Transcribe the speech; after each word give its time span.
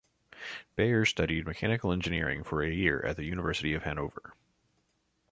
Baer 0.75 1.05
studied 1.05 1.45
mechanical 1.45 1.91
engineering 1.91 2.43
for 2.43 2.63
a 2.63 2.71
year 2.71 3.05
at 3.05 3.17
the 3.17 3.23
University 3.23 3.75
of 3.75 3.83
Hanover. 3.83 4.33